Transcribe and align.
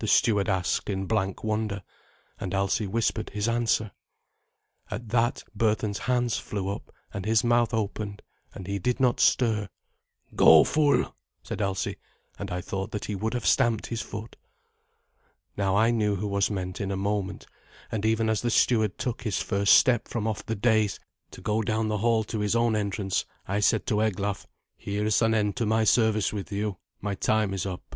the 0.00 0.08
steward 0.08 0.48
asked 0.48 0.90
in 0.90 1.06
blank 1.06 1.44
wonder, 1.44 1.84
and 2.40 2.52
Alsi 2.52 2.88
whispered 2.88 3.30
his 3.30 3.46
answer. 3.46 3.92
At 4.90 5.10
that 5.10 5.44
Berthun's 5.56 5.98
hands 5.98 6.36
flew 6.36 6.68
up, 6.68 6.92
and 7.14 7.24
his 7.24 7.44
mouth 7.44 7.72
opened, 7.72 8.20
and 8.52 8.66
he 8.66 8.80
did 8.80 8.98
not 8.98 9.20
stir. 9.20 9.68
"Go, 10.34 10.64
fool," 10.64 11.14
said 11.44 11.62
Alsi, 11.62 11.94
and 12.40 12.50
I 12.50 12.60
thought 12.60 12.90
that 12.90 13.04
he 13.04 13.14
would 13.14 13.34
have 13.34 13.46
stamped 13.46 13.86
his 13.86 14.00
foot. 14.02 14.34
Now 15.56 15.76
I 15.76 15.92
knew 15.92 16.16
who 16.16 16.26
was 16.26 16.50
meant 16.50 16.80
in 16.80 16.90
a 16.90 16.96
moment, 16.96 17.46
and 17.92 18.04
even 18.04 18.28
as 18.28 18.42
the 18.42 18.50
steward 18.50 18.98
took 18.98 19.22
his 19.22 19.40
first 19.40 19.74
step 19.74 20.08
from 20.08 20.26
off 20.26 20.44
the 20.44 20.56
dais 20.56 20.98
to 21.30 21.40
go 21.40 21.62
down 21.62 21.86
the 21.86 21.98
hail 21.98 22.24
to 22.24 22.40
his 22.40 22.56
own 22.56 22.74
entrance, 22.74 23.24
I 23.46 23.60
said 23.60 23.86
to 23.86 24.00
Eglaf, 24.02 24.44
"Here 24.76 25.04
is 25.04 25.22
an 25.22 25.34
end 25.34 25.54
to 25.58 25.66
my 25.66 25.84
service 25.84 26.32
with 26.32 26.50
you. 26.50 26.78
My 27.00 27.14
time 27.14 27.54
is 27.54 27.64
up." 27.64 27.94